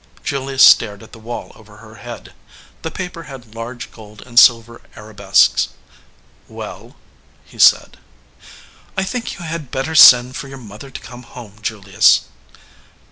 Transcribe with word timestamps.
Julius 0.23 0.63
stared 0.63 1.03
at 1.03 1.11
the 1.11 1.19
wall 1.19 1.51
over 1.53 1.77
her 1.77 1.93
head. 1.97 2.33
The 2.81 2.89
paper 2.89 3.21
had 3.29 3.53
large 3.53 3.91
gold 3.91 4.23
and 4.25 4.39
silver 4.39 4.81
arabesques. 4.95 5.67
"Well?" 6.47 6.95
he 7.45 7.59
said. 7.59 7.99
"I 8.97 9.03
think 9.03 9.37
you 9.37 9.45
had 9.45 9.69
better 9.69 9.93
send 9.93 10.35
for 10.35 10.47
your 10.47 10.57
mother 10.57 10.89
to 10.89 11.01
come 11.01 11.21
home, 11.21 11.57
Julius." 11.61 12.21